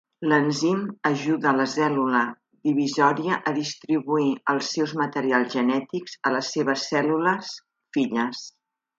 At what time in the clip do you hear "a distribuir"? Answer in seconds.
3.51-4.31